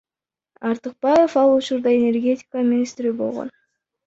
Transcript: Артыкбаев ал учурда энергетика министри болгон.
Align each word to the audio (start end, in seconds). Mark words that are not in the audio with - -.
Артыкбаев 0.69 1.31
ал 1.41 1.49
учурда 1.59 1.89
энергетика 1.99 2.57
министри 2.71 3.09
болгон. 3.19 3.47